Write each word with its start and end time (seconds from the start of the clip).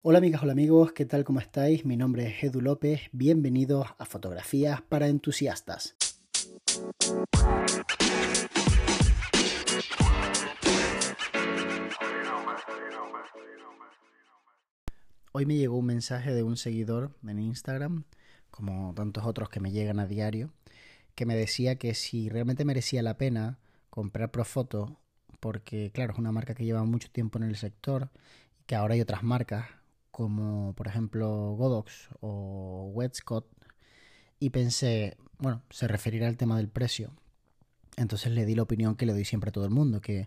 Hola 0.00 0.18
amigas, 0.18 0.44
hola 0.44 0.52
amigos, 0.52 0.92
¿qué 0.92 1.06
tal? 1.06 1.24
¿Cómo 1.24 1.40
estáis? 1.40 1.84
Mi 1.84 1.96
nombre 1.96 2.28
es 2.28 2.44
Edu 2.44 2.60
López, 2.60 3.00
bienvenidos 3.10 3.88
a 3.98 4.04
Fotografías 4.04 4.80
para 4.80 5.08
Entusiastas. 5.08 5.96
Hoy 15.32 15.46
me 15.46 15.56
llegó 15.56 15.76
un 15.76 15.86
mensaje 15.86 16.32
de 16.32 16.44
un 16.44 16.56
seguidor 16.56 17.10
en 17.26 17.40
Instagram, 17.40 18.04
como 18.52 18.94
tantos 18.94 19.26
otros 19.26 19.48
que 19.48 19.58
me 19.58 19.72
llegan 19.72 19.98
a 19.98 20.06
diario, 20.06 20.52
que 21.16 21.26
me 21.26 21.34
decía 21.34 21.74
que 21.74 21.94
si 21.94 22.28
realmente 22.28 22.64
merecía 22.64 23.02
la 23.02 23.18
pena 23.18 23.58
comprar 23.90 24.30
Profoto, 24.30 25.00
porque 25.40 25.90
claro, 25.92 26.12
es 26.12 26.20
una 26.20 26.30
marca 26.30 26.54
que 26.54 26.64
lleva 26.64 26.84
mucho 26.84 27.10
tiempo 27.10 27.38
en 27.38 27.44
el 27.44 27.56
sector, 27.56 28.10
que 28.66 28.76
ahora 28.76 28.94
hay 28.94 29.00
otras 29.00 29.24
marcas 29.24 29.66
como 30.18 30.74
por 30.74 30.88
ejemplo 30.88 31.54
Godox 31.54 32.08
o 32.18 32.90
Wetscott 32.92 33.46
y 34.40 34.50
pensé, 34.50 35.16
bueno, 35.38 35.62
se 35.70 35.86
referirá 35.86 36.26
al 36.26 36.36
tema 36.36 36.56
del 36.56 36.68
precio. 36.68 37.12
Entonces 37.96 38.32
le 38.32 38.44
di 38.44 38.56
la 38.56 38.62
opinión 38.64 38.96
que 38.96 39.06
le 39.06 39.12
doy 39.12 39.24
siempre 39.24 39.50
a 39.50 39.52
todo 39.52 39.64
el 39.64 39.70
mundo, 39.70 40.00
que 40.00 40.24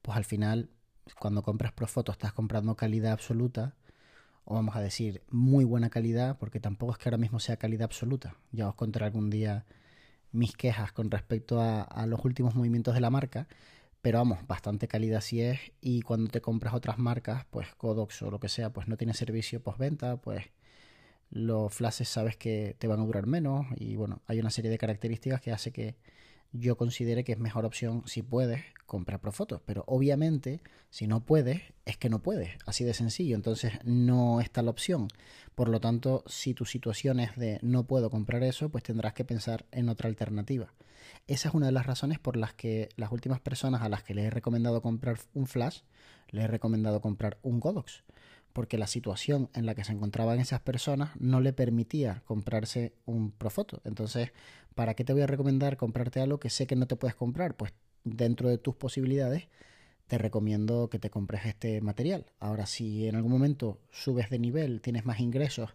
pues 0.00 0.16
al 0.16 0.24
final 0.24 0.70
cuando 1.18 1.42
compras 1.42 1.72
Profoto 1.72 2.12
estás 2.12 2.32
comprando 2.32 2.76
calidad 2.76 3.12
absoluta 3.12 3.74
o 4.46 4.54
vamos 4.54 4.74
a 4.74 4.80
decir 4.80 5.22
muy 5.28 5.66
buena 5.66 5.90
calidad, 5.90 6.38
porque 6.38 6.58
tampoco 6.58 6.92
es 6.92 6.98
que 6.98 7.10
ahora 7.10 7.18
mismo 7.18 7.38
sea 7.38 7.58
calidad 7.58 7.84
absoluta. 7.84 8.36
Ya 8.52 8.66
os 8.66 8.74
contaré 8.74 9.04
algún 9.04 9.28
día 9.28 9.66
mis 10.32 10.56
quejas 10.56 10.92
con 10.92 11.10
respecto 11.10 11.60
a 11.60 12.06
los 12.06 12.24
últimos 12.24 12.54
movimientos 12.54 12.94
de 12.94 13.00
la 13.02 13.10
marca, 13.10 13.48
pero 14.06 14.18
vamos, 14.18 14.38
bastante 14.46 14.86
calidad 14.86 15.20
sí 15.20 15.42
es. 15.42 15.58
Y 15.80 16.02
cuando 16.02 16.30
te 16.30 16.40
compras 16.40 16.74
otras 16.74 16.96
marcas, 16.96 17.44
pues 17.50 17.74
Codox 17.74 18.22
o 18.22 18.30
lo 18.30 18.38
que 18.38 18.48
sea, 18.48 18.72
pues 18.72 18.86
no 18.86 18.96
tiene 18.96 19.14
servicio 19.14 19.60
postventa, 19.60 20.18
pues 20.18 20.44
los 21.28 21.74
flashes 21.74 22.08
sabes 22.08 22.36
que 22.36 22.76
te 22.78 22.86
van 22.86 23.00
a 23.00 23.04
durar 23.04 23.26
menos. 23.26 23.66
Y 23.74 23.96
bueno, 23.96 24.22
hay 24.26 24.38
una 24.38 24.50
serie 24.50 24.70
de 24.70 24.78
características 24.78 25.40
que 25.40 25.50
hace 25.50 25.72
que 25.72 25.96
yo 26.52 26.76
considere 26.76 27.24
que 27.24 27.32
es 27.32 27.40
mejor 27.40 27.64
opción 27.64 28.04
si 28.06 28.22
puedes 28.22 28.62
comprar 28.86 29.20
Profoto. 29.20 29.60
Pero 29.66 29.82
obviamente, 29.88 30.60
si 30.88 31.08
no 31.08 31.24
puedes, 31.24 31.62
es 31.84 31.96
que 31.96 32.08
no 32.08 32.22
puedes. 32.22 32.50
Así 32.64 32.84
de 32.84 32.94
sencillo. 32.94 33.34
Entonces 33.34 33.72
no 33.82 34.40
está 34.40 34.62
la 34.62 34.70
opción. 34.70 35.08
Por 35.56 35.68
lo 35.68 35.80
tanto, 35.80 36.22
si 36.28 36.54
tu 36.54 36.64
situación 36.64 37.18
es 37.18 37.34
de 37.34 37.58
no 37.60 37.88
puedo 37.88 38.08
comprar 38.08 38.44
eso, 38.44 38.68
pues 38.68 38.84
tendrás 38.84 39.14
que 39.14 39.24
pensar 39.24 39.66
en 39.72 39.88
otra 39.88 40.08
alternativa. 40.08 40.72
Esa 41.26 41.48
es 41.48 41.54
una 41.54 41.66
de 41.66 41.72
las 41.72 41.86
razones 41.86 42.20
por 42.20 42.36
las 42.36 42.54
que 42.54 42.88
las 42.96 43.10
últimas 43.10 43.40
personas 43.40 43.82
a 43.82 43.88
las 43.88 44.04
que 44.04 44.14
les 44.14 44.26
he 44.26 44.30
recomendado 44.30 44.80
comprar 44.80 45.18
un 45.34 45.46
flash, 45.46 45.80
les 46.30 46.44
he 46.44 46.48
recomendado 46.48 47.00
comprar 47.00 47.38
un 47.42 47.58
Godox. 47.58 48.04
Porque 48.52 48.78
la 48.78 48.86
situación 48.86 49.50
en 49.52 49.66
la 49.66 49.74
que 49.74 49.84
se 49.84 49.92
encontraban 49.92 50.38
esas 50.38 50.60
personas 50.60 51.10
no 51.18 51.40
le 51.40 51.52
permitía 51.52 52.22
comprarse 52.26 52.94
un 53.06 53.32
Profoto. 53.32 53.82
Entonces, 53.84 54.32
¿para 54.74 54.94
qué 54.94 55.04
te 55.04 55.12
voy 55.12 55.22
a 55.22 55.26
recomendar 55.26 55.76
comprarte 55.76 56.20
algo 56.20 56.38
que 56.38 56.48
sé 56.48 56.66
que 56.68 56.76
no 56.76 56.86
te 56.86 56.96
puedes 56.96 57.16
comprar? 57.16 57.56
Pues 57.56 57.72
dentro 58.04 58.48
de 58.48 58.58
tus 58.58 58.76
posibilidades, 58.76 59.48
te 60.06 60.18
recomiendo 60.18 60.88
que 60.88 61.00
te 61.00 61.10
compres 61.10 61.44
este 61.44 61.80
material. 61.80 62.26
Ahora, 62.38 62.66
si 62.66 63.08
en 63.08 63.16
algún 63.16 63.32
momento 63.32 63.80
subes 63.90 64.30
de 64.30 64.38
nivel, 64.38 64.80
tienes 64.80 65.04
más 65.04 65.18
ingresos 65.18 65.74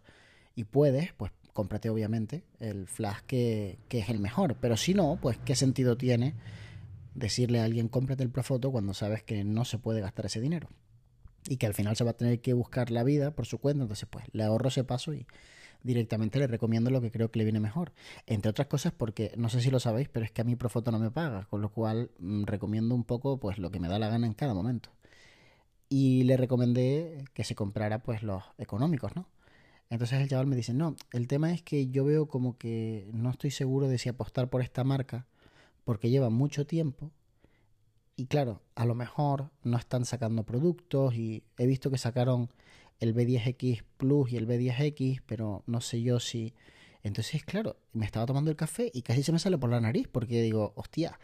y 0.54 0.64
puedes, 0.64 1.12
pues 1.12 1.30
cómprate 1.52 1.90
obviamente 1.90 2.44
el 2.60 2.86
flash 2.86 3.20
que, 3.26 3.78
que, 3.88 3.98
es 4.00 4.08
el 4.08 4.18
mejor. 4.18 4.56
Pero 4.60 4.76
si 4.76 4.94
no, 4.94 5.18
pues 5.20 5.38
qué 5.44 5.54
sentido 5.54 5.96
tiene 5.96 6.34
decirle 7.14 7.60
a 7.60 7.64
alguien 7.64 7.88
cómprate 7.88 8.22
el 8.22 8.30
Profoto 8.30 8.70
cuando 8.70 8.94
sabes 8.94 9.22
que 9.22 9.44
no 9.44 9.64
se 9.64 9.78
puede 9.78 10.00
gastar 10.00 10.26
ese 10.26 10.40
dinero. 10.40 10.68
Y 11.48 11.56
que 11.56 11.66
al 11.66 11.74
final 11.74 11.96
se 11.96 12.04
va 12.04 12.12
a 12.12 12.16
tener 12.16 12.40
que 12.40 12.52
buscar 12.52 12.90
la 12.90 13.02
vida 13.02 13.32
por 13.32 13.46
su 13.46 13.58
cuenta. 13.58 13.82
Entonces, 13.82 14.08
pues 14.10 14.24
le 14.32 14.44
ahorro 14.44 14.68
ese 14.68 14.84
paso 14.84 15.12
y 15.12 15.26
directamente 15.82 16.38
le 16.38 16.46
recomiendo 16.46 16.90
lo 16.90 17.00
que 17.00 17.10
creo 17.10 17.30
que 17.30 17.38
le 17.38 17.44
viene 17.44 17.60
mejor. 17.60 17.92
Entre 18.26 18.50
otras 18.50 18.68
cosas 18.68 18.92
porque, 18.92 19.32
no 19.36 19.48
sé 19.48 19.60
si 19.60 19.70
lo 19.70 19.80
sabéis, 19.80 20.08
pero 20.08 20.24
es 20.24 20.30
que 20.30 20.40
a 20.40 20.44
mí 20.44 20.56
Profoto 20.56 20.92
no 20.92 20.98
me 20.98 21.10
paga. 21.10 21.46
Con 21.50 21.60
lo 21.60 21.70
cual 21.70 22.10
mmm, 22.18 22.44
recomiendo 22.44 22.94
un 22.94 23.04
poco 23.04 23.38
pues 23.38 23.58
lo 23.58 23.70
que 23.70 23.80
me 23.80 23.88
da 23.88 23.98
la 23.98 24.08
gana 24.08 24.26
en 24.26 24.34
cada 24.34 24.54
momento. 24.54 24.90
Y 25.88 26.22
le 26.24 26.36
recomendé 26.36 27.24
que 27.34 27.44
se 27.44 27.54
comprara 27.54 28.02
pues 28.02 28.22
los 28.22 28.42
económicos, 28.56 29.14
¿no? 29.14 29.28
Entonces 29.92 30.22
el 30.22 30.28
chaval 30.30 30.46
me 30.46 30.56
dice, 30.56 30.72
no, 30.72 30.96
el 31.12 31.28
tema 31.28 31.52
es 31.52 31.60
que 31.60 31.88
yo 31.88 32.06
veo 32.06 32.26
como 32.26 32.56
que 32.56 33.10
no 33.12 33.28
estoy 33.28 33.50
seguro 33.50 33.88
de 33.88 33.98
si 33.98 34.08
apostar 34.08 34.48
por 34.48 34.62
esta 34.62 34.84
marca 34.84 35.26
porque 35.84 36.08
lleva 36.08 36.30
mucho 36.30 36.66
tiempo 36.66 37.10
y 38.16 38.24
claro, 38.24 38.62
a 38.74 38.86
lo 38.86 38.94
mejor 38.94 39.50
no 39.62 39.76
están 39.76 40.06
sacando 40.06 40.44
productos 40.44 41.14
y 41.14 41.42
he 41.58 41.66
visto 41.66 41.90
que 41.90 41.98
sacaron 41.98 42.48
el 43.00 43.14
B10X 43.14 43.84
Plus 43.98 44.32
y 44.32 44.38
el 44.38 44.48
B10X, 44.48 45.20
pero 45.26 45.62
no 45.66 45.82
sé 45.82 46.00
yo 46.00 46.20
si... 46.20 46.54
Entonces, 47.02 47.44
claro, 47.44 47.76
me 47.92 48.06
estaba 48.06 48.24
tomando 48.24 48.50
el 48.50 48.56
café 48.56 48.90
y 48.94 49.02
casi 49.02 49.22
se 49.22 49.32
me 49.32 49.38
sale 49.38 49.58
por 49.58 49.68
la 49.68 49.80
nariz 49.82 50.08
porque 50.08 50.40
digo, 50.40 50.72
hostia, 50.74 51.20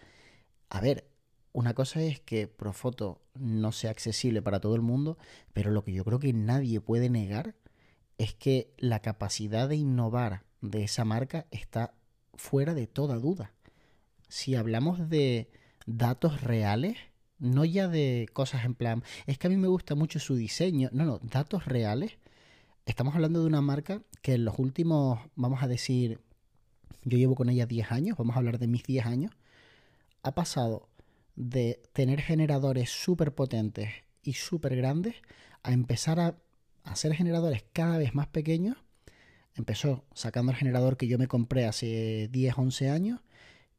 a 0.69 0.83
ver, 0.83 1.09
una 1.55 1.73
cosa 1.73 2.03
es 2.03 2.21
que 2.21 2.49
Profoto 2.49 3.23
no 3.33 3.73
sea 3.73 3.93
accesible 3.93 4.43
para 4.43 4.61
todo 4.61 4.75
el 4.75 4.83
mundo, 4.83 5.17
pero 5.55 5.71
lo 5.71 5.85
que 5.85 5.95
yo 5.95 6.05
creo 6.05 6.19
que 6.19 6.35
nadie 6.35 6.83
puede 6.83 7.09
negar 7.09 7.55
es 8.19 8.35
que 8.35 8.75
la 8.77 9.01
capacidad 9.01 9.69
de 9.69 9.77
innovar 9.77 10.43
de 10.61 10.85
esa 10.85 11.05
marca 11.05 11.47
está 11.51 11.95
fuera 12.35 12.75
de 12.75 12.87
toda 12.87 13.17
duda. 13.17 13.53
Si 14.29 14.57
hablamos 14.57 15.09
de 15.09 15.51
datos 15.87 16.43
reales, 16.43 16.99
no 17.39 17.65
ya 17.65 17.89
de 17.89 18.29
cosas 18.33 18.65
en 18.65 18.75
plan, 18.75 19.03
es 19.27 19.39
que 19.39 19.47
a 19.47 19.51
mí 19.51 19.57
me 19.57 19.69
gusta 19.69 19.95
mucho 19.95 20.19
su 20.19 20.35
diseño, 20.35 20.91
no, 20.93 21.05
no, 21.05 21.19
datos 21.23 21.65
reales. 21.65 22.19
Estamos 22.85 23.15
hablando 23.15 23.41
de 23.41 23.47
una 23.47 23.63
marca 23.63 24.03
que 24.21 24.35
en 24.35 24.45
los 24.45 24.59
últimos, 24.59 25.21
vamos 25.37 25.63
a 25.63 25.69
decir, 25.69 26.21
yo 27.05 27.19
llevo 27.19 27.37
con 27.37 27.49
ella 27.49 27.67
10 27.67 27.93
años, 27.93 28.19
vamos 28.19 28.35
a 28.35 28.41
hablar 28.41 28.59
de 28.59 28.67
mis 28.67 28.83
10 28.83 29.07
años, 29.07 29.33
ha 30.23 30.35
pasado 30.35 30.89
de 31.37 31.81
tener 31.93 32.21
generadores 32.21 32.91
súper 32.91 33.35
potentes 33.35 33.91
y 34.23 34.33
súper 34.33 34.75
grandes 34.75 35.15
a 35.63 35.73
empezar 35.73 36.19
a 36.19 36.37
hacer 36.93 37.15
generadores 37.15 37.65
cada 37.73 37.99
vez 37.99 38.15
más 38.15 38.27
pequeños. 38.27 38.77
Empezó 39.55 40.05
sacando 40.15 40.53
el 40.53 40.59
generador 40.59 40.97
que 40.97 41.09
yo 41.09 41.19
me 41.19 41.27
compré 41.27 41.67
hace 41.67 42.29
10, 42.31 42.59
11 42.59 42.91
años, 42.91 43.21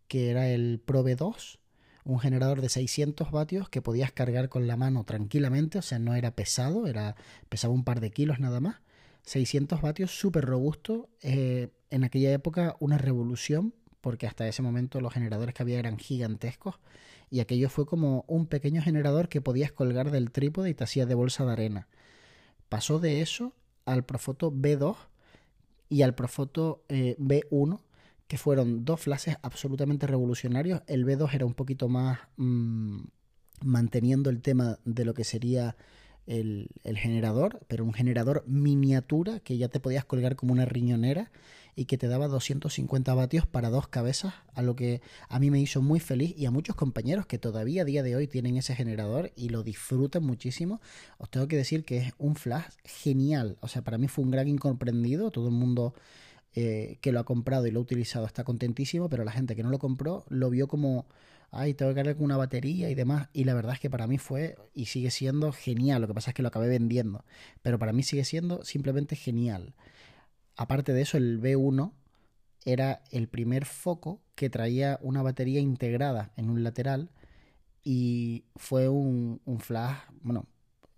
que 0.07 0.29
era 0.29 0.49
el 0.49 0.81
Probe 0.83 1.15
2, 1.15 1.59
un 2.03 2.19
generador 2.19 2.61
de 2.61 2.69
600 2.69 3.31
vatios 3.31 3.69
que 3.69 3.81
podías 3.81 4.11
cargar 4.11 4.49
con 4.49 4.67
la 4.67 4.75
mano 4.75 5.03
tranquilamente, 5.03 5.77
o 5.77 5.81
sea, 5.81 5.99
no 5.99 6.15
era 6.15 6.31
pesado, 6.31 6.87
era 6.87 7.15
pesaba 7.49 7.73
un 7.73 7.83
par 7.83 7.99
de 8.01 8.11
kilos 8.11 8.39
nada 8.39 8.59
más. 8.59 8.77
600 9.23 9.81
vatios, 9.81 10.17
súper 10.17 10.45
robusto. 10.45 11.09
Eh, 11.21 11.69
en 11.91 12.03
aquella 12.03 12.31
época 12.31 12.75
una 12.79 12.97
revolución, 12.97 13.73
porque 14.01 14.27
hasta 14.27 14.47
ese 14.47 14.61
momento 14.61 15.01
los 15.01 15.13
generadores 15.13 15.53
que 15.53 15.63
había 15.63 15.79
eran 15.79 15.97
gigantescos. 15.97 16.79
Y 17.29 17.41
aquello 17.41 17.69
fue 17.69 17.85
como 17.85 18.25
un 18.27 18.47
pequeño 18.47 18.81
generador 18.81 19.29
que 19.29 19.41
podías 19.41 19.71
colgar 19.71 20.09
del 20.09 20.31
trípode 20.31 20.69
y 20.69 20.73
te 20.73 20.83
hacía 20.83 21.05
de 21.05 21.15
bolsa 21.15 21.45
de 21.45 21.51
arena. 21.51 21.87
Pasó 22.69 23.00
de 23.00 23.22
eso 23.22 23.53
al 23.85 24.06
Profoto 24.06 24.52
B2 24.52 24.96
y 25.90 26.03
al 26.03 26.13
Profoto 26.13 26.84
eh, 26.88 27.16
B1, 27.19 27.81
que 28.28 28.38
fueron 28.38 28.85
dos 28.85 29.02
flashes 29.02 29.38
absolutamente 29.41 30.06
revolucionarios. 30.06 30.84
El 30.88 31.06
B2 31.06 31.34
era 31.34 31.46
un 31.46 31.56
poquito 31.56 31.90
más 31.90 32.19
mmm, 32.38 33.00
manteniendo 33.63 34.30
el 34.30 34.41
tema 34.41 34.78
de 34.85 35.06
lo 35.06 35.13
que 35.13 35.24
sería 35.24 35.75
el, 36.29 36.69
generador, 36.97 37.59
pero 37.67 37.84
un 37.84 37.94
generador 37.94 38.44
miniatura 38.45 39.40
que 39.40 39.57
ya 39.57 39.67
te 39.67 39.79
podías 39.79 40.06
colgar 40.06 40.35
como 40.35 40.53
una 40.53 40.66
riñonera 40.66 41.31
y 41.75 41.85
que 41.85 41.97
te 41.97 42.07
daba 42.07 42.28
250 42.28 43.13
vatios 43.16 43.47
para 43.47 43.69
dos 43.69 43.88
cabezas, 43.88 44.34
a 44.53 44.62
lo 44.62 44.75
que 44.75 45.01
a 45.28 45.39
mí 45.39 45.50
me 45.50 45.59
hizo 45.59 45.81
muy 45.81 46.00
feliz 46.00 46.35
y 46.38 46.45
a 46.45 46.51
muchos 46.51 46.75
compañeros 46.75 47.25
que 47.25 47.39
todavía 47.39 47.81
a 47.81 47.85
día 47.85 48.03
de 48.03 48.16
hoy 48.16 48.28
tienen 48.28 48.57
ese 48.57 48.75
generador 48.75 49.31
y 49.35 49.50
lo 49.50 49.63
disfrutan 49.63 50.23
muchísimo. 50.23 50.81
Os 51.18 51.31
tengo 51.31 51.47
que 51.47 51.56
decir 51.56 51.84
que 51.84 51.97
es 51.97 52.13
un 52.19 52.35
flash 52.35 52.73
genial, 52.84 53.57
o 53.62 53.68
sea, 53.68 53.81
para 53.81 53.97
mí 53.97 54.07
fue 54.07 54.23
un 54.23 54.31
gran 54.31 54.48
incomprendido, 54.48 55.31
todo 55.31 55.48
el 55.48 55.56
mundo 55.56 55.95
eh, 56.53 57.00
que 57.01 57.12
lo 57.12 57.19
ha 57.19 57.24
comprado 57.24 57.65
y 57.65 57.71
lo 57.71 57.80
ha 57.80 57.83
utilizado 57.83 58.27
está 58.27 58.44
contentísimo, 58.44 59.09
pero 59.09 59.24
la 59.24 59.31
gente 59.31 59.56
que 59.56 59.63
no 59.63 59.69
lo 59.69 59.80
compró 59.80 60.25
lo 60.30 60.50
vio 60.51 60.68
como, 60.68 61.07
ay, 61.51 61.74
tengo 61.74 61.92
que 61.92 61.96
cargar 61.96 62.16
con 62.16 62.25
una 62.25 62.38
batería 62.38 62.90
y 62.90 62.96
demás. 62.96 63.30
Y 63.34 63.44
la 63.44 63.54
verdad 63.54 63.74
es 63.74 63.80
que 63.80 63.90
para 63.90 64.07
mí 64.07 64.18
fue 64.18 64.56
y 64.74 64.86
sigue 64.86 65.12
siendo 65.12 65.51
genial. 65.51 66.01
Lo 66.01 66.07
que 66.07 66.13
pasa 66.13 66.31
es 66.31 66.36
que 66.36 66.42
lo 66.42 66.48
acabé 66.50 66.68
vendiendo, 66.68 67.25
pero 67.62 67.80
para 67.80 67.94
mí 67.94 68.04
sigue 68.04 68.25
siendo 68.25 68.63
simplemente 68.63 69.16
genial. 69.16 69.74
Aparte 70.56 70.94
de 70.94 71.01
eso, 71.01 71.18
el 71.18 71.42
B1 71.42 71.94
era 72.66 73.04
el 73.12 73.28
primer 73.28 73.66
foco 73.66 74.22
que 74.36 74.50
traía 74.50 75.00
una 75.01 75.22
batería 75.22 75.60
integrada 75.60 76.31
en 76.36 76.50
un 76.50 76.63
lateral 76.63 77.10
y 77.84 78.46
fue 78.56 78.90
un, 78.90 79.42
un 79.46 79.60
flash, 79.60 79.98
bueno, 80.22 80.46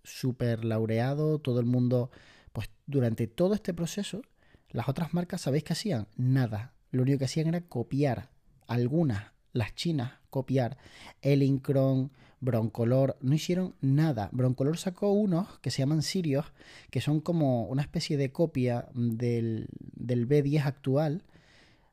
súper 0.04 0.66
laureado. 0.66 1.40
Todo 1.40 1.60
el 1.60 1.66
mundo, 1.66 2.12
pues 2.52 2.70
durante 2.88 3.28
todo 3.28 3.54
este 3.54 3.74
proceso, 3.74 4.22
las 4.70 4.90
otras 4.90 5.14
marcas, 5.14 5.42
¿sabéis 5.42 5.64
qué 5.64 5.74
hacían? 5.74 6.08
Nada. 6.18 6.74
Lo 6.92 7.04
único 7.04 7.20
que 7.20 7.26
hacían 7.26 7.48
era 7.48 7.62
copiar 7.62 8.30
algunas, 8.68 9.32
las 9.54 9.76
chinas, 9.76 10.14
copiar 10.30 10.78
Elincron, 11.22 12.12
Broncolor, 12.40 13.18
no 13.22 13.36
hicieron 13.36 13.76
nada. 13.82 14.30
Broncolor 14.32 14.78
sacó 14.78 15.12
unos 15.12 15.60
que 15.60 15.70
se 15.70 15.80
llaman 15.80 16.02
Sirios, 16.02 16.46
que 16.90 17.02
son 17.02 17.22
como 17.22 17.66
una 17.66 17.84
especie 17.84 18.18
de 18.18 18.32
copia 18.32 18.88
del, 18.94 19.68
del 19.96 20.28
B10 20.28 20.66
actual, 20.66 21.24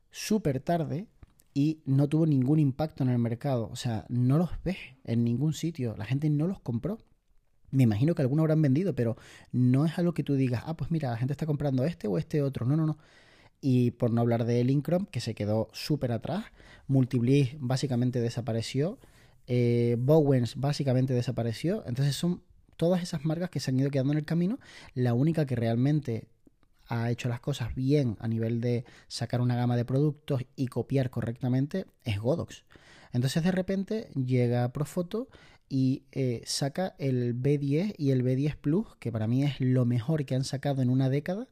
súper 0.09 0.59
tarde, 0.59 1.07
y 1.53 1.81
no 1.85 2.07
tuvo 2.07 2.25
ningún 2.25 2.59
impacto 2.59 3.03
en 3.03 3.09
el 3.09 3.19
mercado. 3.19 3.69
O 3.71 3.75
sea, 3.75 4.05
no 4.09 4.37
los 4.37 4.49
ves 4.63 4.77
en 5.03 5.23
ningún 5.23 5.53
sitio. 5.53 5.95
La 5.97 6.05
gente 6.05 6.29
no 6.29 6.47
los 6.47 6.59
compró. 6.59 6.99
Me 7.71 7.83
imagino 7.83 8.15
que 8.15 8.23
algunos 8.23 8.43
habrán 8.43 8.61
vendido, 8.61 8.95
pero 8.95 9.17
no 9.51 9.85
es 9.85 9.97
algo 9.99 10.13
que 10.13 10.23
tú 10.23 10.35
digas, 10.35 10.63
ah, 10.65 10.75
pues 10.75 10.89
mira, 10.89 11.11
la 11.11 11.17
gente 11.17 11.33
está 11.33 11.45
comprando 11.45 11.83
este 11.83 12.07
o 12.07 12.17
este 12.17 12.41
otro. 12.41 12.65
No, 12.65 12.75
no, 12.75 12.85
no. 12.85 12.97
Y 13.61 13.91
por 13.91 14.11
no 14.11 14.21
hablar 14.21 14.45
de 14.45 14.61
Elincrom, 14.61 15.05
que 15.05 15.19
se 15.19 15.35
quedó 15.35 15.69
súper 15.73 16.11
atrás. 16.11 16.45
Multibliss 16.87 17.55
básicamente 17.59 18.21
desapareció. 18.21 18.99
Eh, 19.47 19.97
Bowens 19.99 20.55
básicamente 20.55 21.13
desapareció. 21.13 21.83
Entonces 21.85 22.15
son 22.15 22.43
todas 22.77 23.03
esas 23.03 23.25
marcas 23.25 23.49
que 23.49 23.59
se 23.59 23.71
han 23.71 23.79
ido 23.79 23.91
quedando 23.91 24.13
en 24.13 24.19
el 24.19 24.25
camino. 24.25 24.59
La 24.93 25.13
única 25.13 25.45
que 25.45 25.55
realmente 25.55 26.27
ha 26.87 27.11
hecho 27.11 27.29
las 27.29 27.39
cosas 27.39 27.75
bien 27.75 28.17
a 28.19 28.27
nivel 28.27 28.61
de 28.61 28.83
sacar 29.07 29.41
una 29.41 29.55
gama 29.55 29.77
de 29.77 29.85
productos 29.85 30.43
y 30.55 30.67
copiar 30.67 31.09
correctamente 31.09 31.85
es 32.03 32.19
Godox. 32.19 32.65
Entonces 33.13 33.43
de 33.43 33.51
repente 33.51 34.09
llega 34.15 34.71
Profoto 34.71 35.29
y 35.69 36.03
eh, 36.11 36.41
saca 36.45 36.95
el 36.97 37.35
B10 37.35 37.93
y 37.97 38.11
el 38.11 38.23
B10 38.23 38.55
Plus, 38.55 38.87
que 38.99 39.11
para 39.11 39.27
mí 39.27 39.43
es 39.43 39.59
lo 39.59 39.85
mejor 39.85 40.25
que 40.25 40.35
han 40.35 40.43
sacado 40.43 40.81
en 40.81 40.89
una 40.89 41.09
década, 41.09 41.47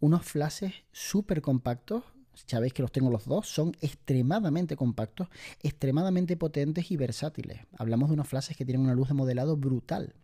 unos 0.00 0.24
flashes 0.24 0.74
súper 0.92 1.40
compactos. 1.40 2.02
Sabéis 2.46 2.72
que 2.72 2.82
los 2.82 2.90
tengo 2.90 3.10
los 3.10 3.26
dos, 3.26 3.48
son 3.48 3.76
extremadamente 3.80 4.74
compactos, 4.74 5.28
extremadamente 5.62 6.36
potentes 6.36 6.90
y 6.90 6.96
versátiles. 6.96 7.60
Hablamos 7.76 8.08
de 8.08 8.14
unos 8.14 8.28
flashes 8.28 8.56
que 8.56 8.64
tienen 8.64 8.82
una 8.82 8.94
luz 8.94 9.08
de 9.08 9.14
modelado 9.14 9.56
brutal. 9.56 10.14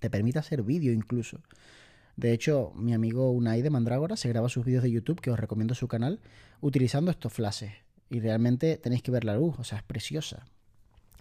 Te 0.00 0.10
permite 0.10 0.38
hacer 0.38 0.62
vídeo 0.62 0.92
incluso. 0.92 1.40
De 2.16 2.32
hecho, 2.32 2.72
mi 2.76 2.94
amigo 2.94 3.30
Unai 3.30 3.62
de 3.62 3.70
Mandrágora 3.70 4.16
se 4.16 4.28
graba 4.28 4.48
sus 4.48 4.64
vídeos 4.64 4.82
de 4.82 4.90
YouTube, 4.90 5.20
que 5.20 5.30
os 5.30 5.38
recomiendo 5.38 5.74
su 5.74 5.88
canal, 5.88 6.20
utilizando 6.60 7.10
estos 7.10 7.32
flashes. 7.32 7.72
Y 8.08 8.20
realmente 8.20 8.78
tenéis 8.78 9.02
que 9.02 9.10
ver 9.10 9.24
la 9.24 9.34
luz, 9.34 9.56
o 9.58 9.64
sea, 9.64 9.78
es 9.78 9.84
preciosa. 9.84 10.46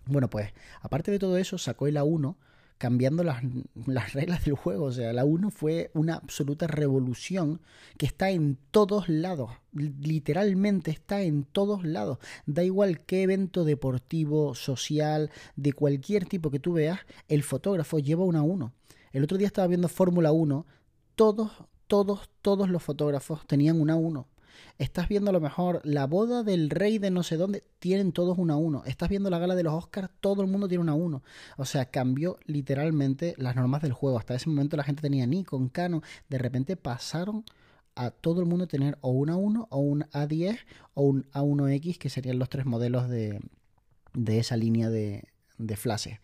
Bueno, 0.06 0.30
pues, 0.30 0.54
aparte 0.82 1.12
de 1.12 1.20
todo 1.20 1.38
eso, 1.38 1.58
sacó 1.58 1.88
el 1.88 1.98
A1 1.98 2.36
cambiando 2.84 3.24
las, 3.24 3.42
las, 3.86 4.12
reglas 4.12 4.44
del 4.44 4.56
juego. 4.56 4.84
O 4.88 4.92
sea, 4.92 5.14
la 5.14 5.24
1 5.24 5.52
fue 5.52 5.90
una 5.94 6.16
absoluta 6.16 6.68
revolución 6.68 7.62
que 7.98 8.06
está 8.06 8.30
en 8.30 8.58
todos 8.72 9.08
lados. 9.08 9.52
Literalmente 9.72 10.92
está 10.92 11.22
en 11.22 11.46
todos 11.46 11.86
lados. 11.86 12.18
Da 12.46 12.62
igual 12.62 13.00
qué 13.00 13.24
evento 13.24 13.64
deportivo, 13.64 14.54
social, 14.54 15.32
de 15.56 15.72
cualquier 15.72 16.26
tipo 16.26 16.52
que 16.52 16.60
tú 16.60 16.74
veas, 16.74 17.00
el 17.30 17.44
fotógrafo 17.44 18.00
lleva 18.00 18.26
una 18.26 18.44
1. 18.44 18.74
El 19.14 19.24
otro 19.24 19.38
día 19.38 19.48
estaba 19.48 19.70
viendo 19.70 19.88
Fórmula 19.88 20.34
1 20.34 20.66
todos, 21.16 21.52
todos, 21.88 22.30
todos 22.42 22.70
los 22.70 22.84
fotógrafos 22.84 23.48
tenían 23.48 23.80
una 23.80 23.96
1. 23.96 24.28
Estás 24.78 25.08
viendo 25.08 25.30
a 25.30 25.34
lo 25.34 25.42
mejor 25.42 25.82
la 25.84 26.08
boda 26.08 26.44
del 26.44 26.70
rey 26.70 26.98
de 26.98 27.12
no 27.12 27.24
sé 27.24 27.38
dónde, 27.38 27.64
tienen 27.80 28.12
todos 28.12 28.38
una 28.38 28.56
1. 28.56 28.84
Estás 28.86 29.10
viendo 29.10 29.30
la 29.30 29.40
gala 29.40 29.56
de 29.56 29.64
los 29.64 29.74
Oscars, 29.74 30.10
todo 30.20 30.42
el 30.42 30.48
mundo 30.48 30.68
tiene 30.68 30.82
una 30.84 30.94
1. 30.94 31.24
O 31.58 31.66
sea, 31.66 31.86
cambió 31.86 32.38
literalmente 32.46 33.36
las 33.38 33.56
normas 33.56 33.82
del 33.82 33.94
juego. 33.94 34.18
Hasta 34.18 34.36
ese 34.36 34.50
momento 34.50 34.78
la 34.78 34.84
gente 34.84 35.02
tenía 35.02 35.26
Nikon, 35.28 35.70
Canon. 35.70 36.04
De 36.30 36.38
repente 36.38 36.76
pasaron 36.76 37.44
a 37.96 38.12
todo 38.12 38.42
el 38.42 38.48
mundo 38.48 38.68
tener 38.68 38.98
o 39.02 39.12
una 39.12 39.36
1 39.36 39.68
o 39.70 39.80
un 39.80 40.04
A10 40.12 40.60
o 40.94 41.04
un 41.04 41.24
A1X, 41.32 41.98
que 41.98 42.10
serían 42.10 42.40
los 42.40 42.50
tres 42.50 42.66
modelos 42.66 43.10
de, 43.10 43.40
de 44.14 44.40
esa 44.40 44.58
línea 44.58 44.90
de, 44.90 45.26
de 45.58 45.76
flashes. 45.76 46.20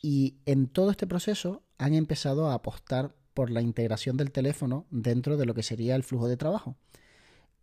Y 0.00 0.36
en 0.46 0.66
todo 0.66 0.90
este 0.90 1.06
proceso 1.06 1.62
han 1.78 1.94
empezado 1.94 2.48
a 2.48 2.54
apostar 2.54 3.14
por 3.34 3.50
la 3.50 3.60
integración 3.60 4.16
del 4.16 4.30
teléfono 4.30 4.86
dentro 4.90 5.36
de 5.36 5.44
lo 5.46 5.54
que 5.54 5.62
sería 5.62 5.96
el 5.96 6.04
flujo 6.04 6.28
de 6.28 6.36
trabajo. 6.36 6.76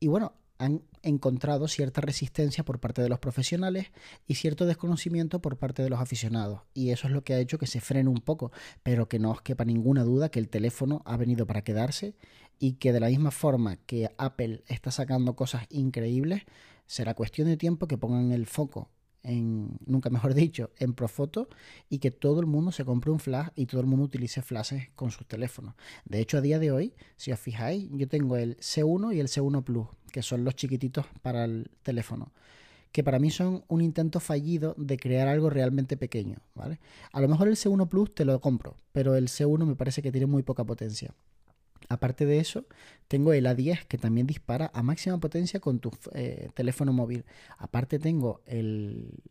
Y 0.01 0.07
bueno, 0.07 0.33
han 0.57 0.81
encontrado 1.03 1.67
cierta 1.67 2.01
resistencia 2.01 2.65
por 2.65 2.79
parte 2.79 3.03
de 3.03 3.09
los 3.09 3.19
profesionales 3.19 3.91
y 4.27 4.33
cierto 4.33 4.65
desconocimiento 4.65 5.41
por 5.43 5.57
parte 5.57 5.83
de 5.83 5.91
los 5.91 5.99
aficionados. 5.99 6.61
Y 6.73 6.89
eso 6.89 7.07
es 7.07 7.13
lo 7.13 7.23
que 7.23 7.35
ha 7.35 7.39
hecho 7.39 7.59
que 7.59 7.67
se 7.67 7.81
frene 7.81 8.09
un 8.09 8.19
poco, 8.19 8.51
pero 8.81 9.07
que 9.07 9.19
no 9.19 9.29
os 9.29 9.43
quepa 9.43 9.63
ninguna 9.63 10.03
duda 10.03 10.29
que 10.29 10.39
el 10.39 10.49
teléfono 10.49 11.03
ha 11.05 11.17
venido 11.17 11.45
para 11.45 11.63
quedarse 11.63 12.15
y 12.57 12.73
que 12.73 12.93
de 12.93 12.99
la 12.99 13.09
misma 13.09 13.29
forma 13.29 13.77
que 13.77 14.09
Apple 14.17 14.63
está 14.67 14.89
sacando 14.89 15.35
cosas 15.35 15.67
increíbles, 15.69 16.45
será 16.87 17.13
cuestión 17.13 17.47
de 17.47 17.57
tiempo 17.57 17.87
que 17.87 17.99
pongan 17.99 18.31
el 18.31 18.47
foco 18.47 18.89
en, 19.23 19.77
nunca 19.85 20.09
mejor 20.09 20.33
dicho, 20.33 20.71
en 20.77 20.93
Profoto 20.93 21.49
y 21.89 21.99
que 21.99 22.11
todo 22.11 22.39
el 22.39 22.45
mundo 22.45 22.71
se 22.71 22.85
compre 22.85 23.11
un 23.11 23.19
flash 23.19 23.49
y 23.55 23.65
todo 23.65 23.81
el 23.81 23.87
mundo 23.87 24.05
utilice 24.05 24.41
flashes 24.41 24.89
con 24.95 25.11
sus 25.11 25.27
teléfonos. 25.27 25.75
De 26.05 26.19
hecho, 26.19 26.37
a 26.37 26.41
día 26.41 26.59
de 26.59 26.71
hoy, 26.71 26.93
si 27.17 27.31
os 27.31 27.39
fijáis, 27.39 27.89
yo 27.91 28.07
tengo 28.07 28.37
el 28.37 28.57
C1 28.57 29.15
y 29.15 29.19
el 29.19 29.27
C1 29.27 29.63
Plus, 29.63 29.87
que 30.11 30.21
son 30.21 30.43
los 30.43 30.55
chiquititos 30.55 31.05
para 31.21 31.45
el 31.45 31.69
teléfono 31.83 32.31
que 32.91 33.03
para 33.03 33.19
mí 33.19 33.31
son 33.31 33.63
un 33.67 33.81
intento 33.81 34.19
fallido 34.19 34.75
de 34.77 34.97
crear 34.97 35.27
algo 35.27 35.49
realmente 35.49 35.97
pequeño, 35.97 36.39
¿vale? 36.55 36.79
A 37.13 37.21
lo 37.21 37.27
mejor 37.27 37.47
el 37.47 37.55
C1 37.55 37.87
Plus 37.87 38.13
te 38.13 38.25
lo 38.25 38.39
compro, 38.41 38.75
pero 38.91 39.15
el 39.15 39.27
C1 39.27 39.65
me 39.65 39.75
parece 39.75 40.01
que 40.01 40.11
tiene 40.11 40.27
muy 40.27 40.43
poca 40.43 40.65
potencia. 40.65 41.13
Aparte 41.91 42.25
de 42.25 42.39
eso, 42.39 42.65
tengo 43.09 43.33
el 43.33 43.45
A10 43.45 43.85
que 43.85 43.97
también 43.97 44.25
dispara 44.25 44.71
a 44.73 44.81
máxima 44.81 45.19
potencia 45.19 45.59
con 45.59 45.79
tu 45.79 45.91
eh, 46.13 46.49
teléfono 46.53 46.93
móvil. 46.93 47.25
Aparte 47.57 47.99
tengo 47.99 48.41
el, 48.45 49.21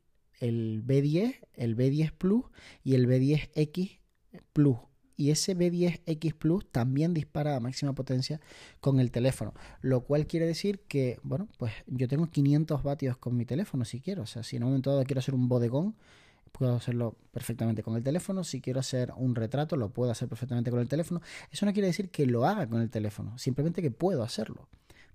el 0.41 0.85
B10, 0.85 1.39
el 1.55 1.75
B10 1.75 2.13
Plus 2.13 2.45
y 2.85 2.97
el 2.97 3.09
B10X 3.09 4.01
Plus. 4.53 4.77
Y 5.17 5.31
ese 5.31 5.57
B10X 5.57 6.35
Plus 6.35 6.71
también 6.71 7.15
dispara 7.15 7.57
a 7.57 7.61
máxima 7.61 7.95
potencia 7.95 8.43
con 8.81 9.01
el 9.01 9.11
teléfono. 9.11 9.55
Lo 9.81 10.03
cual 10.03 10.27
quiere 10.27 10.45
decir 10.47 10.81
que, 10.81 11.19
bueno, 11.23 11.49
pues 11.59 11.73
yo 11.87 12.09
tengo 12.09 12.27
500 12.27 12.83
vatios 12.83 13.17
con 13.17 13.39
mi 13.39 13.47
teléfono 13.47 13.87
si 13.87 14.01
quiero. 14.01 14.23
O 14.25 14.27
sea, 14.27 14.43
si 14.43 14.57
en 14.57 14.65
un 14.65 14.71
momento 14.71 14.91
dado 14.91 15.05
quiero 15.05 15.21
hacer 15.21 15.35
un 15.35 15.49
bodegón, 15.49 15.97
puedo 16.53 16.77
hacerlo 16.77 17.17
perfectamente 17.33 17.83
con 17.83 17.97
el 17.97 18.03
teléfono. 18.03 18.45
Si 18.45 18.61
quiero 18.61 18.81
hacer 18.81 19.13
un 19.17 19.35
retrato, 19.35 19.77
lo 19.77 19.91
puedo 19.91 20.11
hacer 20.11 20.29
perfectamente 20.29 20.71
con 20.71 20.81
el 20.81 20.89
teléfono. 20.89 21.21
Eso 21.51 21.67
no 21.67 21.73
quiere 21.73 21.89
decir 21.89 22.11
que 22.11 22.27
lo 22.27 22.47
haga 22.47 22.69
con 22.69 22.81
el 22.81 22.91
teléfono, 22.91 23.37
simplemente 23.39 23.83
que 23.83 23.91
puedo 23.91 24.23
hacerlo. 24.23 24.69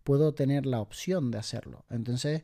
Puedo 0.04 0.34
tener 0.34 0.66
la 0.66 0.82
opción 0.82 1.32
de 1.32 1.40
hacerlo. 1.40 1.86
Entonces, 1.90 2.44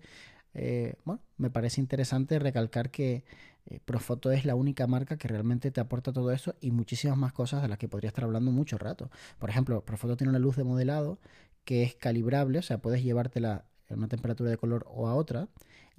eh, 0.54 0.96
bueno, 1.06 1.22
me 1.38 1.50
parece 1.50 1.80
interesante 1.80 2.40
recalcar 2.40 2.90
que 2.92 3.24
eh, 3.66 3.80
Profoto 3.86 4.32
es 4.32 4.46
la 4.46 4.56
única 4.56 4.88
marca 4.88 5.18
que 5.18 5.28
realmente 5.28 5.72
te 5.72 5.80
aporta 5.80 6.12
todo 6.12 6.32
eso 6.32 6.56
y 6.62 6.72
muchísimas 6.72 7.18
más 7.18 7.34
cosas 7.34 7.62
de 7.62 7.68
las 7.68 7.78
que 7.78 7.88
podría 7.88 8.10
estar 8.10 8.24
hablando 8.24 8.52
mucho 8.52 8.78
rato. 8.78 9.10
Por 9.40 9.50
ejemplo, 9.50 9.86
Profoto 9.86 10.18
tiene 10.18 10.30
una 10.30 10.40
luz 10.40 10.56
de 10.56 10.64
modelado 10.64 11.20
que 11.64 11.84
es 11.84 11.96
calibrable, 11.96 12.60
o 12.60 12.64
sea, 12.64 12.80
puedes 12.80 13.04
llevártela 13.04 13.66
a 13.90 13.94
una 13.94 14.08
temperatura 14.08 14.50
de 14.50 14.58
color 14.58 14.86
o 14.90 15.08
a 15.08 15.16
otra. 15.16 15.48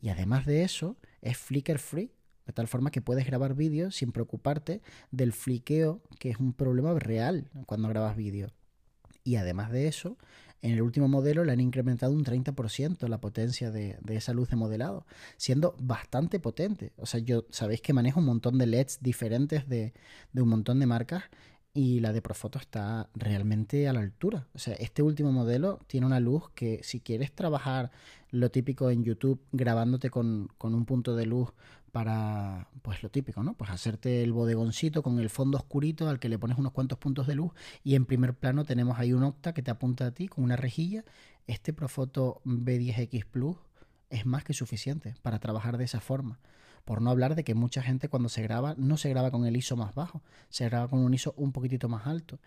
Y 0.00 0.08
además 0.08 0.46
de 0.46 0.64
eso, 0.64 0.96
es 1.20 1.38
flicker 1.38 1.78
free, 1.78 2.10
de 2.46 2.52
tal 2.52 2.68
forma 2.68 2.90
que 2.90 3.00
puedes 3.00 3.26
grabar 3.26 3.54
vídeos 3.54 3.96
sin 3.96 4.12
preocuparte 4.12 4.82
del 5.10 5.32
fliqueo, 5.32 6.02
que 6.18 6.30
es 6.30 6.38
un 6.38 6.52
problema 6.52 6.92
real 6.98 7.50
cuando 7.66 7.88
grabas 7.88 8.16
vídeo. 8.16 8.48
Y 9.24 9.36
además 9.36 9.70
de 9.70 9.86
eso, 9.86 10.16
en 10.62 10.72
el 10.72 10.82
último 10.82 11.08
modelo 11.08 11.44
le 11.44 11.52
han 11.52 11.60
incrementado 11.60 12.12
un 12.12 12.24
30% 12.24 13.08
la 13.08 13.20
potencia 13.20 13.70
de, 13.72 13.98
esa 14.08 14.32
luz 14.32 14.48
de 14.48 14.56
modelado, 14.56 15.06
siendo 15.36 15.74
bastante 15.80 16.38
potente. 16.38 16.92
O 16.96 17.06
sea, 17.06 17.20
yo 17.20 17.46
sabéis 17.50 17.80
que 17.80 17.92
manejo 17.92 18.20
un 18.20 18.26
montón 18.26 18.58
de 18.58 18.66
LEDs 18.66 19.00
diferentes 19.02 19.68
de, 19.68 19.92
de 20.32 20.42
un 20.42 20.48
montón 20.48 20.78
de 20.78 20.86
marcas 20.86 21.24
y 21.74 22.00
la 22.00 22.12
de 22.12 22.20
Profoto 22.20 22.58
está 22.58 23.08
realmente 23.14 23.88
a 23.88 23.92
la 23.92 24.00
altura. 24.00 24.46
O 24.54 24.58
sea, 24.58 24.74
este 24.74 25.02
último 25.02 25.32
modelo 25.32 25.80
tiene 25.86 26.06
una 26.06 26.20
luz 26.20 26.50
que 26.54 26.80
si 26.82 27.00
quieres 27.00 27.32
trabajar 27.32 27.90
lo 28.30 28.50
típico 28.50 28.90
en 28.90 29.04
YouTube 29.04 29.40
grabándote 29.52 30.10
con, 30.10 30.48
con, 30.58 30.74
un 30.74 30.84
punto 30.84 31.16
de 31.16 31.26
luz 31.26 31.52
para, 31.90 32.68
pues 32.82 33.02
lo 33.02 33.10
típico, 33.10 33.42
¿no? 33.42 33.54
Pues 33.54 33.70
hacerte 33.70 34.22
el 34.22 34.32
bodegoncito 34.32 35.02
con 35.02 35.18
el 35.18 35.30
fondo 35.30 35.58
oscurito 35.58 36.08
al 36.08 36.18
que 36.18 36.28
le 36.28 36.38
pones 36.38 36.58
unos 36.58 36.72
cuantos 36.72 36.98
puntos 36.98 37.26
de 37.26 37.34
luz 37.34 37.52
y 37.84 37.94
en 37.94 38.06
primer 38.06 38.34
plano 38.34 38.64
tenemos 38.64 38.98
ahí 38.98 39.12
un 39.12 39.22
octa 39.22 39.54
que 39.54 39.62
te 39.62 39.70
apunta 39.70 40.06
a 40.06 40.10
ti 40.12 40.28
con 40.28 40.44
una 40.44 40.56
rejilla. 40.56 41.04
Este 41.46 41.72
Profoto 41.72 42.40
B10X 42.44 43.24
Plus 43.26 43.56
es 44.10 44.26
más 44.26 44.44
que 44.44 44.52
suficiente 44.52 45.14
para 45.22 45.38
trabajar 45.38 45.78
de 45.78 45.84
esa 45.84 46.00
forma. 46.00 46.38
Por 46.84 47.00
no 47.00 47.10
hablar 47.10 47.34
de 47.34 47.44
que 47.44 47.54
mucha 47.54 47.82
gente 47.82 48.08
cuando 48.08 48.28
se 48.28 48.42
graba 48.42 48.74
no 48.76 48.96
se 48.96 49.08
graba 49.08 49.30
con 49.30 49.46
el 49.46 49.56
ISO 49.56 49.76
más 49.76 49.94
bajo, 49.94 50.22
se 50.48 50.64
graba 50.64 50.88
con 50.88 51.00
un 51.00 51.14
ISO 51.14 51.34
un 51.36 51.52
poquitito 51.52 51.88
más 51.88 52.06
alto. 52.06 52.38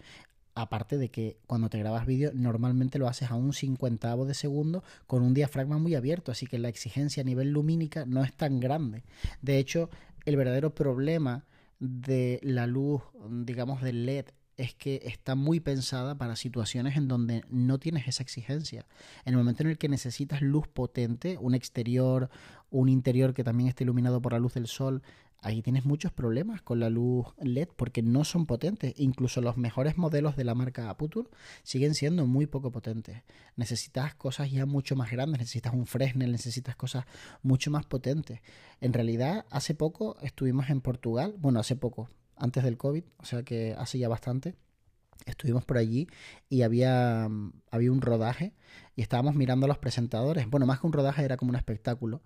Aparte 0.53 0.97
de 0.97 1.09
que 1.09 1.37
cuando 1.47 1.69
te 1.69 1.79
grabas 1.79 2.05
vídeo 2.05 2.31
normalmente 2.33 2.97
lo 2.97 3.07
haces 3.07 3.29
a 3.29 3.35
un 3.35 3.53
cincuentavo 3.53 4.25
de 4.25 4.33
segundo 4.33 4.83
con 5.05 5.21
un 5.21 5.33
diafragma 5.33 5.77
muy 5.77 5.95
abierto, 5.95 6.31
así 6.31 6.47
que 6.47 6.59
la 6.59 6.69
exigencia 6.69 7.21
a 7.21 7.25
nivel 7.25 7.51
lumínica 7.51 8.05
no 8.05 8.23
es 8.23 8.33
tan 8.33 8.59
grande. 8.59 9.03
De 9.41 9.57
hecho, 9.57 9.89
el 10.25 10.37
verdadero 10.37 10.73
problema 10.73 11.45
de 11.79 12.39
la 12.41 12.67
luz, 12.67 13.01
digamos, 13.29 13.81
del 13.81 14.05
LED 14.05 14.27
es 14.57 14.73
que 14.73 15.01
está 15.05 15.35
muy 15.35 15.59
pensada 15.59 16.17
para 16.17 16.35
situaciones 16.35 16.95
en 16.95 17.07
donde 17.07 17.43
no 17.49 17.77
tienes 17.77 18.07
esa 18.07 18.23
exigencia. 18.23 18.85
En 19.25 19.33
el 19.33 19.37
momento 19.37 19.63
en 19.63 19.69
el 19.69 19.77
que 19.77 19.89
necesitas 19.89 20.41
luz 20.41 20.67
potente, 20.67 21.37
un 21.39 21.55
exterior, 21.55 22.29
un 22.69 22.89
interior 22.89 23.33
que 23.33 23.43
también 23.43 23.69
esté 23.69 23.83
iluminado 23.83 24.21
por 24.21 24.33
la 24.33 24.39
luz 24.39 24.53
del 24.53 24.67
sol, 24.67 25.01
ahí 25.41 25.61
tienes 25.61 25.85
muchos 25.85 26.11
problemas 26.11 26.61
con 26.61 26.79
la 26.79 26.89
luz 26.89 27.27
LED 27.39 27.69
porque 27.75 28.01
no 28.01 28.23
son 28.23 28.45
potentes. 28.45 28.93
Incluso 28.97 29.41
los 29.41 29.57
mejores 29.57 29.97
modelos 29.97 30.35
de 30.35 30.43
la 30.43 30.55
marca 30.55 30.89
Aputur 30.89 31.29
siguen 31.63 31.93
siendo 31.93 32.25
muy 32.25 32.47
poco 32.47 32.71
potentes. 32.71 33.23
Necesitas 33.55 34.15
cosas 34.15 34.51
ya 34.51 34.65
mucho 34.65 34.95
más 34.95 35.11
grandes, 35.11 35.39
necesitas 35.39 35.73
un 35.73 35.85
Fresnel, 35.85 36.31
necesitas 36.31 36.75
cosas 36.75 37.05
mucho 37.43 37.69
más 37.71 37.85
potentes. 37.85 38.41
En 38.81 38.93
realidad, 38.93 39.45
hace 39.51 39.75
poco 39.75 40.17
estuvimos 40.21 40.69
en 40.69 40.81
Portugal, 40.81 41.35
bueno, 41.37 41.59
hace 41.59 41.75
poco, 41.75 42.09
antes 42.37 42.63
del 42.63 42.77
COVID, 42.77 43.03
o 43.17 43.25
sea 43.25 43.43
que 43.43 43.75
hace 43.77 43.99
ya 43.99 44.09
bastante. 44.09 44.55
Estuvimos 45.25 45.65
por 45.65 45.77
allí 45.77 46.07
y 46.49 46.61
había, 46.61 47.29
había 47.71 47.91
un 47.91 48.01
rodaje 48.01 48.53
y 48.95 49.01
estábamos 49.01 49.35
mirando 49.35 49.65
a 49.65 49.67
los 49.67 49.77
presentadores. 49.77 50.47
Bueno, 50.49 50.65
más 50.65 50.79
que 50.79 50.87
un 50.87 50.93
rodaje 50.93 51.23
era 51.23 51.37
como 51.37 51.49
un 51.49 51.55
espectáculo 51.55 52.21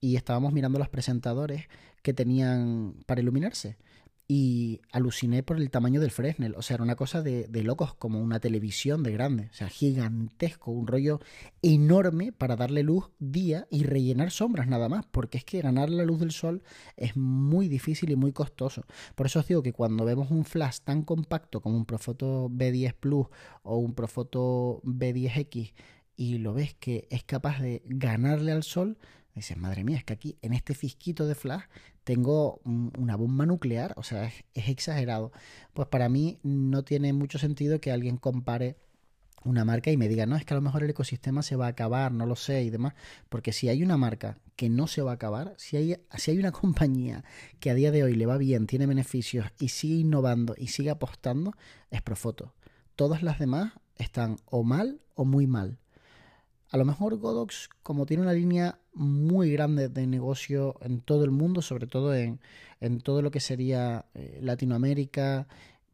y 0.00 0.16
estábamos 0.16 0.52
mirando 0.52 0.78
los 0.78 0.88
presentadores 0.88 1.68
que 2.02 2.12
tenían 2.12 2.96
para 3.06 3.22
iluminarse. 3.22 3.76
Y 4.26 4.80
aluciné 4.90 5.42
por 5.42 5.58
el 5.58 5.70
tamaño 5.70 6.00
del 6.00 6.10
Fresnel. 6.10 6.54
O 6.56 6.62
sea, 6.62 6.74
era 6.74 6.84
una 6.84 6.96
cosa 6.96 7.20
de, 7.22 7.46
locos, 7.62 7.94
como 7.94 8.20
una 8.20 8.40
televisión 8.40 9.02
de 9.02 9.12
grande. 9.12 9.48
O 9.50 9.54
sea, 9.54 9.68
gigantesco, 9.68 10.70
un 10.70 10.86
rollo 10.86 11.20
enorme 11.60 12.32
para 12.32 12.56
darle 12.56 12.82
luz 12.82 13.10
día 13.18 13.66
y 13.70 13.84
rellenar 13.84 14.30
sombras 14.30 14.66
nada 14.66 14.88
más. 14.88 15.04
Porque 15.06 15.38
es 15.38 15.44
que 15.44 15.60
ganar 15.60 15.90
la 15.90 16.04
luz 16.04 16.20
del 16.20 16.30
sol 16.30 16.62
es 16.96 17.16
muy 17.16 17.68
difícil 17.68 18.10
y 18.10 18.16
muy 18.16 18.32
costoso. 18.32 18.86
Por 19.14 19.26
eso 19.26 19.40
os 19.40 19.46
digo 19.46 19.62
que 19.62 19.74
cuando 19.74 20.04
vemos 20.06 20.30
un 20.30 20.44
flash 20.44 20.78
tan 20.84 21.02
compacto 21.02 21.60
como 21.60 21.76
un 21.76 21.84
Profoto 21.84 22.48
B10 22.48 22.94
Plus 22.94 23.26
o 23.62 23.76
un 23.76 23.94
Profoto 23.94 24.80
B10X 24.84 25.74
y 26.16 26.38
lo 26.38 26.54
ves 26.54 26.74
que 26.74 27.06
es 27.10 27.24
capaz 27.24 27.60
de 27.60 27.82
ganarle 27.84 28.52
al 28.52 28.62
sol, 28.62 28.96
Dices, 29.34 29.56
madre 29.56 29.82
mía, 29.82 29.96
es 29.98 30.04
que 30.04 30.12
aquí 30.12 30.38
en 30.42 30.52
este 30.52 30.74
fisquito 30.74 31.26
de 31.26 31.34
flash 31.34 31.64
tengo 32.04 32.60
una 32.64 33.16
bomba 33.16 33.46
nuclear, 33.46 33.94
o 33.96 34.02
sea, 34.02 34.26
es, 34.26 34.68
exagerado. 34.68 35.32
Pues 35.72 35.88
para 35.88 36.08
mí 36.08 36.38
no 36.42 36.84
tiene 36.84 37.12
mucho 37.12 37.38
sentido 37.38 37.80
que 37.80 37.90
alguien 37.90 38.18
compare 38.18 38.76
una 39.44 39.64
marca 39.64 39.90
y 39.90 39.96
me 39.96 40.08
diga, 40.08 40.26
no, 40.26 40.36
es 40.36 40.44
que 40.44 40.54
a 40.54 40.56
lo 40.56 40.62
mejor 40.62 40.84
el 40.84 40.90
ecosistema 40.90 41.42
se 41.42 41.56
va 41.56 41.66
a 41.66 41.70
acabar, 41.70 42.12
no 42.12 42.26
lo 42.26 42.36
sé 42.36 42.62
y 42.62 42.70
demás, 42.70 42.94
porque 43.28 43.52
si 43.52 43.68
hay 43.68 43.82
una 43.82 43.96
marca 43.96 44.38
que 44.56 44.70
no 44.70 44.86
se 44.86 45.02
va 45.02 45.12
a 45.12 45.14
acabar, 45.14 45.54
si 45.58 45.76
hay, 45.76 45.96
si 46.16 46.30
hay 46.30 46.38
una 46.38 46.52
compañía 46.52 47.24
que 47.60 47.70
a 47.70 47.74
día 47.74 47.90
de 47.90 48.04
hoy 48.04 48.14
le 48.14 48.26
va 48.26 48.38
bien, 48.38 48.66
tiene 48.66 48.86
beneficios 48.86 49.46
y 49.58 49.68
sigue 49.68 49.96
innovando 49.96 50.54
y 50.56 50.68
sigue 50.68 50.90
apostando, 50.90 51.52
es 51.90 52.02
Profoto. 52.02 52.54
Todas 52.96 53.22
las 53.22 53.38
demás 53.38 53.72
están 53.96 54.36
o 54.46 54.62
mal 54.62 55.00
o 55.14 55.24
muy 55.24 55.46
mal. 55.46 55.78
A 56.70 56.76
lo 56.76 56.84
mejor 56.84 57.16
Godox, 57.16 57.68
como 57.82 58.06
tiene 58.06 58.22
una 58.22 58.32
línea 58.32 58.78
muy 58.94 59.52
grande 59.52 59.88
de 59.88 60.06
negocio 60.06 60.76
en 60.80 61.00
todo 61.00 61.24
el 61.24 61.30
mundo, 61.30 61.62
sobre 61.62 61.86
todo 61.86 62.14
en, 62.14 62.40
todo 63.02 63.22
lo 63.22 63.30
que 63.30 63.40
sería 63.40 64.06
eh, 64.14 64.38
Latinoamérica, 64.42 65.46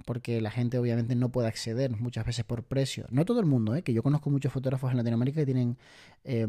porque 0.07 0.41
la 0.41 0.50
gente 0.50 0.79
obviamente 0.79 1.15
no 1.15 1.31
puede 1.31 1.49
acceder 1.49 1.91
muchas 1.99 2.27
veces 2.27 2.45
por 2.45 2.65
precio. 2.65 3.07
No 3.11 3.25
todo 3.25 3.41
el 3.41 3.47
mundo, 3.47 3.75
¿eh? 3.75 3.83
que 3.83 3.93
yo 3.93 4.03
conozco 4.03 4.31
muchos 4.31 4.53
fotógrafos 4.53 4.91
en 4.91 4.97
Latinoamérica 4.97 5.41
que 5.41 5.47
tienen 5.47 5.77
eh, 6.25 6.47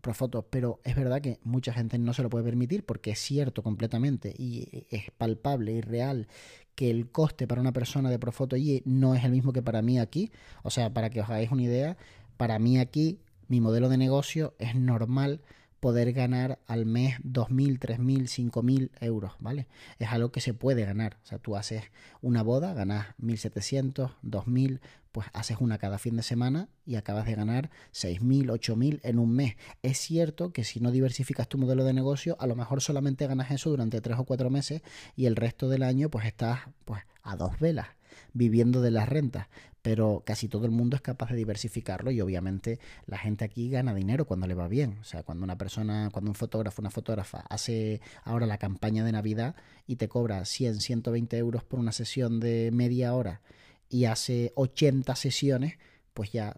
Profotos, 0.00 0.44
pero 0.50 0.80
es 0.82 0.96
verdad 0.96 1.20
que 1.20 1.38
mucha 1.44 1.72
gente 1.72 1.96
no 1.96 2.12
se 2.12 2.24
lo 2.24 2.28
puede 2.28 2.44
permitir 2.44 2.84
porque 2.84 3.12
es 3.12 3.20
cierto 3.20 3.62
completamente 3.62 4.34
y 4.36 4.84
es 4.90 5.12
palpable 5.16 5.70
y 5.70 5.80
real 5.80 6.26
que 6.74 6.90
el 6.90 7.10
coste 7.10 7.46
para 7.46 7.60
una 7.60 7.72
persona 7.72 8.10
de 8.10 8.18
Profoto 8.18 8.56
allí 8.56 8.82
no 8.84 9.14
es 9.14 9.22
el 9.24 9.30
mismo 9.30 9.52
que 9.52 9.62
para 9.62 9.80
mí 9.80 10.00
aquí. 10.00 10.32
O 10.64 10.70
sea, 10.70 10.92
para 10.92 11.08
que 11.10 11.20
os 11.20 11.28
hagáis 11.28 11.52
una 11.52 11.62
idea, 11.62 11.96
para 12.36 12.58
mí 12.58 12.78
aquí 12.78 13.18
mi 13.48 13.60
modelo 13.60 13.88
de 13.88 13.98
negocio 13.98 14.54
es 14.58 14.74
normal 14.74 15.40
poder 15.82 16.12
ganar 16.12 16.60
al 16.68 16.86
mes 16.86 17.18
2.000, 17.24 17.80
3.000, 17.80 18.52
5.000 18.52 18.90
euros, 19.00 19.32
¿vale? 19.40 19.66
Es 19.98 20.10
algo 20.10 20.30
que 20.30 20.40
se 20.40 20.54
puede 20.54 20.84
ganar. 20.84 21.18
O 21.24 21.26
sea, 21.26 21.38
tú 21.38 21.56
haces 21.56 21.82
una 22.20 22.44
boda, 22.44 22.72
ganas 22.72 23.08
1.700, 23.20 24.12
2.000, 24.22 24.78
pues 25.10 25.26
haces 25.32 25.56
una 25.58 25.78
cada 25.78 25.98
fin 25.98 26.14
de 26.14 26.22
semana 26.22 26.68
y 26.86 26.94
acabas 26.94 27.26
de 27.26 27.34
ganar 27.34 27.70
6.000, 27.92 28.46
8.000 28.52 29.00
en 29.02 29.18
un 29.18 29.34
mes. 29.34 29.56
Es 29.82 29.98
cierto 29.98 30.52
que 30.52 30.62
si 30.62 30.78
no 30.78 30.92
diversificas 30.92 31.48
tu 31.48 31.58
modelo 31.58 31.82
de 31.82 31.92
negocio, 31.92 32.36
a 32.38 32.46
lo 32.46 32.54
mejor 32.54 32.80
solamente 32.80 33.26
ganas 33.26 33.50
eso 33.50 33.68
durante 33.68 34.00
3 34.00 34.20
o 34.20 34.24
4 34.24 34.50
meses 34.50 34.82
y 35.16 35.26
el 35.26 35.34
resto 35.34 35.68
del 35.68 35.82
año 35.82 36.10
pues 36.10 36.26
estás 36.26 36.60
pues 36.84 37.02
a 37.24 37.34
dos 37.34 37.58
velas 37.58 37.88
viviendo 38.32 38.80
de 38.80 38.90
las 38.90 39.08
rentas, 39.08 39.48
pero 39.82 40.22
casi 40.24 40.48
todo 40.48 40.64
el 40.64 40.70
mundo 40.70 40.96
es 40.96 41.02
capaz 41.02 41.30
de 41.30 41.36
diversificarlo 41.36 42.10
y 42.10 42.20
obviamente 42.20 42.78
la 43.06 43.18
gente 43.18 43.44
aquí 43.44 43.68
gana 43.68 43.94
dinero 43.94 44.26
cuando 44.26 44.46
le 44.46 44.54
va 44.54 44.68
bien. 44.68 44.98
O 45.00 45.04
sea, 45.04 45.22
cuando 45.22 45.44
una 45.44 45.58
persona, 45.58 46.08
cuando 46.12 46.30
un 46.30 46.34
fotógrafo, 46.34 46.80
una 46.80 46.90
fotógrafa 46.90 47.44
hace 47.48 48.00
ahora 48.24 48.46
la 48.46 48.58
campaña 48.58 49.04
de 49.04 49.12
Navidad 49.12 49.56
y 49.86 49.96
te 49.96 50.08
cobra 50.08 50.44
100, 50.44 50.80
120 50.80 51.36
euros 51.36 51.64
por 51.64 51.80
una 51.80 51.92
sesión 51.92 52.40
de 52.40 52.70
media 52.72 53.14
hora 53.14 53.42
y 53.88 54.04
hace 54.06 54.52
80 54.54 55.14
sesiones, 55.16 55.78
pues 56.14 56.32
ya 56.32 56.56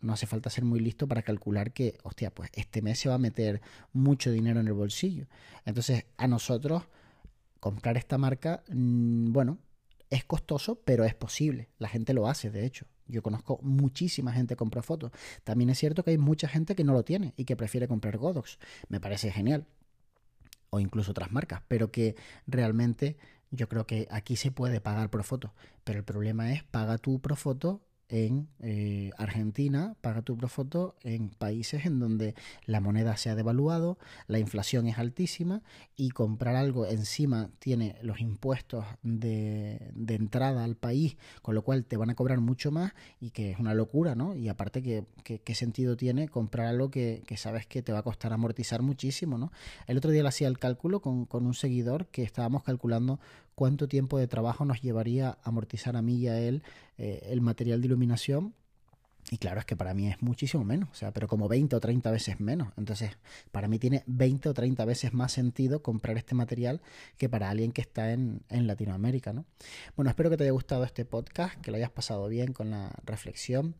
no 0.00 0.12
hace 0.12 0.26
falta 0.26 0.50
ser 0.50 0.64
muy 0.64 0.80
listo 0.80 1.08
para 1.08 1.22
calcular 1.22 1.72
que, 1.72 1.98
hostia, 2.02 2.30
pues 2.30 2.50
este 2.54 2.82
mes 2.82 2.98
se 2.98 3.08
va 3.08 3.14
a 3.14 3.18
meter 3.18 3.60
mucho 3.92 4.30
dinero 4.30 4.60
en 4.60 4.66
el 4.66 4.72
bolsillo. 4.72 5.26
Entonces, 5.64 6.04
a 6.16 6.28
nosotros 6.28 6.84
comprar 7.60 7.96
esta 7.96 8.18
marca, 8.18 8.62
mm, 8.68 9.32
bueno, 9.32 9.58
es 10.10 10.24
costoso, 10.24 10.80
pero 10.84 11.04
es 11.04 11.14
posible. 11.14 11.68
La 11.78 11.88
gente 11.88 12.14
lo 12.14 12.28
hace, 12.28 12.50
de 12.50 12.64
hecho. 12.64 12.86
Yo 13.06 13.22
conozco 13.22 13.58
muchísima 13.62 14.32
gente 14.32 14.54
que 14.54 14.58
compra 14.58 14.82
fotos. 14.82 15.12
También 15.44 15.70
es 15.70 15.78
cierto 15.78 16.02
que 16.02 16.10
hay 16.10 16.18
mucha 16.18 16.48
gente 16.48 16.74
que 16.74 16.84
no 16.84 16.92
lo 16.92 17.04
tiene 17.04 17.34
y 17.36 17.44
que 17.44 17.56
prefiere 17.56 17.88
comprar 17.88 18.16
Godox. 18.16 18.58
Me 18.88 19.00
parece 19.00 19.30
genial. 19.30 19.66
O 20.70 20.80
incluso 20.80 21.12
otras 21.12 21.30
marcas. 21.30 21.62
Pero 21.68 21.90
que 21.90 22.16
realmente 22.46 23.16
yo 23.50 23.68
creo 23.68 23.86
que 23.86 24.08
aquí 24.10 24.36
se 24.36 24.50
puede 24.50 24.80
pagar 24.80 25.10
por 25.10 25.22
foto. 25.22 25.54
Pero 25.84 26.00
el 26.00 26.04
problema 26.04 26.52
es 26.52 26.64
paga 26.64 26.98
tu 26.98 27.20
Profoto 27.20 27.85
en 28.08 28.48
eh, 28.60 29.10
Argentina, 29.16 29.96
paga 30.00 30.22
tu 30.22 30.36
Profoto 30.36 30.94
en 31.02 31.28
países 31.28 31.86
en 31.86 31.98
donde 31.98 32.34
la 32.64 32.80
moneda 32.80 33.16
se 33.16 33.30
ha 33.30 33.34
devaluado, 33.34 33.98
la 34.28 34.38
inflación 34.38 34.86
es 34.86 34.98
altísima 34.98 35.62
y 35.96 36.10
comprar 36.10 36.56
algo 36.56 36.86
encima 36.86 37.50
tiene 37.58 37.96
los 38.02 38.20
impuestos 38.20 38.84
de, 39.02 39.90
de, 39.94 40.14
entrada 40.14 40.62
al 40.64 40.76
país, 40.76 41.16
con 41.42 41.54
lo 41.54 41.62
cual 41.62 41.84
te 41.84 41.96
van 41.96 42.10
a 42.10 42.14
cobrar 42.14 42.40
mucho 42.40 42.70
más 42.70 42.92
y 43.20 43.30
que 43.30 43.50
es 43.50 43.58
una 43.58 43.74
locura, 43.74 44.14
¿no? 44.14 44.34
Y 44.34 44.48
aparte, 44.48 44.82
¿qué, 44.82 45.04
qué, 45.24 45.54
sentido 45.54 45.96
tiene 45.96 46.28
comprar 46.28 46.66
algo 46.66 46.90
que, 46.90 47.22
que, 47.26 47.36
sabes 47.36 47.66
que 47.66 47.82
te 47.82 47.92
va 47.92 48.00
a 48.00 48.02
costar 48.02 48.32
amortizar 48.32 48.82
muchísimo, 48.82 49.38
¿no? 49.38 49.50
El 49.86 49.96
otro 49.96 50.10
día 50.10 50.22
le 50.22 50.28
hacía 50.28 50.48
el 50.48 50.58
cálculo 50.58 51.00
con, 51.00 51.24
con 51.24 51.46
un 51.46 51.54
seguidor 51.54 52.06
que 52.06 52.22
estábamos 52.22 52.62
calculando 52.62 53.18
cuánto 53.56 53.88
tiempo 53.88 54.18
de 54.18 54.28
trabajo 54.28 54.64
nos 54.64 54.82
llevaría 54.82 55.38
amortizar 55.42 55.96
a 55.96 56.02
mí 56.02 56.16
y 56.16 56.28
a 56.28 56.38
él 56.38 56.62
eh, 56.98 57.26
el 57.30 57.40
material 57.40 57.80
de 57.80 57.88
iluminación. 57.88 58.54
Y 59.28 59.38
claro, 59.38 59.58
es 59.58 59.66
que 59.66 59.74
para 59.74 59.92
mí 59.92 60.06
es 60.06 60.22
muchísimo 60.22 60.62
menos, 60.62 60.88
o 60.92 60.94
sea, 60.94 61.12
pero 61.12 61.26
como 61.26 61.48
20 61.48 61.74
o 61.74 61.80
30 61.80 62.12
veces 62.12 62.38
menos. 62.38 62.68
Entonces, 62.76 63.18
para 63.50 63.66
mí 63.66 63.80
tiene 63.80 64.04
20 64.06 64.50
o 64.50 64.54
30 64.54 64.84
veces 64.84 65.14
más 65.14 65.32
sentido 65.32 65.82
comprar 65.82 66.16
este 66.16 66.36
material 66.36 66.80
que 67.16 67.28
para 67.28 67.50
alguien 67.50 67.72
que 67.72 67.80
está 67.80 68.12
en, 68.12 68.42
en 68.50 68.68
Latinoamérica, 68.68 69.32
¿no? 69.32 69.44
Bueno, 69.96 70.10
espero 70.10 70.30
que 70.30 70.36
te 70.36 70.44
haya 70.44 70.52
gustado 70.52 70.84
este 70.84 71.04
podcast, 71.04 71.60
que 71.60 71.72
lo 71.72 71.76
hayas 71.76 71.90
pasado 71.90 72.28
bien 72.28 72.52
con 72.52 72.70
la 72.70 72.92
reflexión 73.04 73.74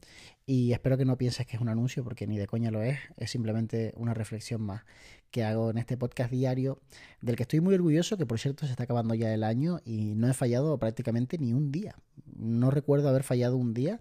y 0.46 0.72
espero 0.72 0.96
que 0.96 1.04
no 1.04 1.16
pienses 1.18 1.46
que 1.46 1.56
es 1.56 1.62
un 1.62 1.68
anuncio 1.68 2.02
porque 2.02 2.26
ni 2.26 2.38
de 2.38 2.46
coña 2.46 2.72
lo 2.72 2.82
es, 2.82 2.98
es 3.16 3.30
simplemente 3.30 3.92
una 3.96 4.14
reflexión 4.14 4.62
más 4.62 4.82
que 5.30 5.44
hago 5.44 5.70
en 5.70 5.78
este 5.78 5.96
podcast 5.96 6.30
diario, 6.30 6.80
del 7.20 7.36
que 7.36 7.42
estoy 7.42 7.60
muy 7.60 7.74
orgulloso, 7.74 8.16
que 8.16 8.26
por 8.26 8.38
cierto 8.38 8.66
se 8.66 8.72
está 8.72 8.84
acabando 8.84 9.14
ya 9.14 9.32
el 9.32 9.44
año 9.44 9.80
y 9.84 10.14
no 10.14 10.28
he 10.28 10.34
fallado 10.34 10.78
prácticamente 10.78 11.38
ni 11.38 11.52
un 11.52 11.72
día. 11.72 11.96
No 12.36 12.70
recuerdo 12.70 13.08
haber 13.08 13.22
fallado 13.22 13.56
un 13.56 13.74
día. 13.74 14.00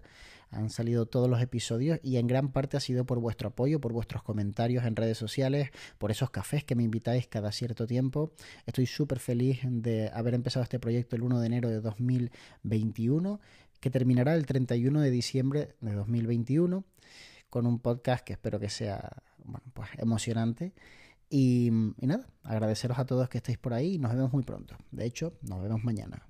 Han 0.50 0.70
salido 0.70 1.06
todos 1.06 1.28
los 1.28 1.42
episodios 1.42 1.98
y 2.02 2.18
en 2.18 2.28
gran 2.28 2.52
parte 2.52 2.76
ha 2.76 2.80
sido 2.80 3.04
por 3.04 3.18
vuestro 3.18 3.48
apoyo, 3.48 3.80
por 3.80 3.92
vuestros 3.92 4.22
comentarios 4.22 4.84
en 4.84 4.94
redes 4.94 5.18
sociales, 5.18 5.70
por 5.98 6.10
esos 6.10 6.30
cafés 6.30 6.64
que 6.64 6.76
me 6.76 6.84
invitáis 6.84 7.26
cada 7.26 7.50
cierto 7.50 7.86
tiempo. 7.86 8.32
Estoy 8.64 8.86
súper 8.86 9.18
feliz 9.18 9.60
de 9.64 10.10
haber 10.14 10.34
empezado 10.34 10.62
este 10.62 10.78
proyecto 10.78 11.16
el 11.16 11.22
1 11.22 11.40
de 11.40 11.46
enero 11.46 11.68
de 11.68 11.80
2021, 11.80 13.40
que 13.80 13.90
terminará 13.90 14.34
el 14.34 14.46
31 14.46 15.00
de 15.00 15.10
diciembre 15.10 15.74
de 15.80 15.92
2021 15.92 16.84
con 17.50 17.66
un 17.66 17.78
podcast 17.78 18.24
que 18.24 18.34
espero 18.34 18.58
que 18.60 18.70
sea 18.70 19.22
bueno, 19.44 19.64
pues 19.72 19.88
emocionante 19.98 20.72
y, 21.28 21.70
nada, 22.00 22.26
agradeceros 22.42 22.98
a 22.98 23.06
todos 23.06 23.28
que 23.28 23.38
estéis 23.38 23.58
por 23.58 23.74
ahí 23.74 23.94
y 23.94 23.98
nos 23.98 24.12
vemos 24.12 24.32
muy 24.32 24.42
pronto. 24.42 24.76
De 24.90 25.04
hecho, 25.04 25.38
nos 25.42 25.62
vemos 25.62 25.82
mañana. 25.82 26.26